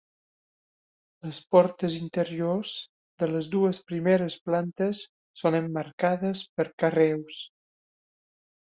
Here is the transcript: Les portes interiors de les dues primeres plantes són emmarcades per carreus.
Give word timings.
Les 1.27 1.39
portes 1.55 1.97
interiors 2.05 2.71
de 3.25 3.29
les 3.35 3.51
dues 3.57 3.81
primeres 3.93 4.41
plantes 4.49 5.03
són 5.45 5.63
emmarcades 5.63 6.45
per 6.57 6.71
carreus. 6.85 7.43